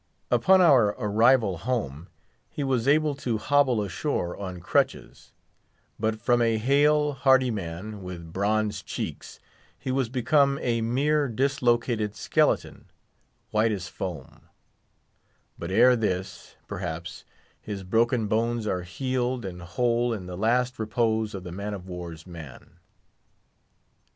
Upon 0.31 0.61
our 0.61 0.95
arrival 0.99 1.59
home, 1.59 2.07
he 2.49 2.63
was 2.63 2.87
able 2.87 3.13
to 3.17 3.37
hobble 3.37 3.83
ashore 3.83 4.35
on 4.35 4.59
crutches; 4.59 5.31
but 5.99 6.19
from 6.19 6.41
a 6.41 6.57
hale, 6.57 7.13
hearty 7.13 7.51
man, 7.51 8.01
with 8.01 8.33
bronzed 8.33 8.83
cheeks, 8.87 9.39
he 9.77 9.91
was 9.91 10.09
become 10.09 10.57
a 10.63 10.81
mere 10.81 11.27
dislocated 11.27 12.15
skeleton, 12.15 12.89
white 13.51 13.71
as 13.71 13.87
foam; 13.87 14.49
but 15.59 15.69
ere 15.69 15.95
this, 15.95 16.55
perhaps, 16.67 17.23
his 17.61 17.83
broken 17.83 18.25
bones 18.25 18.65
are 18.65 18.81
healed 18.81 19.45
and 19.45 19.61
whole 19.61 20.13
in 20.13 20.25
the 20.25 20.35
last 20.35 20.79
repose 20.79 21.35
of 21.35 21.43
the 21.43 21.51
man 21.51 21.75
of 21.75 21.87
war's 21.87 22.25
man. 22.25 22.79